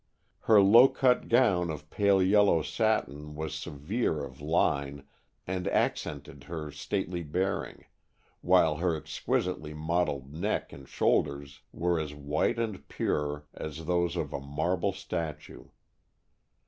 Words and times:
Her 0.49 0.59
low 0.59 0.87
cut 0.87 1.27
gown 1.27 1.69
of 1.69 1.91
pale 1.91 2.23
yellow 2.23 2.63
satin 2.63 3.35
was 3.35 3.53
severe 3.53 4.23
of 4.25 4.41
line 4.41 5.05
and 5.45 5.67
accented 5.67 6.45
her 6.45 6.71
stately 6.71 7.21
bearing, 7.21 7.85
while 8.41 8.77
her 8.77 8.95
exquisitely 8.97 9.75
modelled 9.75 10.33
neck 10.33 10.73
and 10.73 10.89
shoulders 10.89 11.61
were 11.71 11.99
as 11.99 12.15
white 12.15 12.57
and 12.57 12.87
pure 12.87 13.45
as 13.53 13.85
those 13.85 14.15
of 14.15 14.33
a 14.33 14.39
marble 14.41 14.91
statue. 14.91 15.65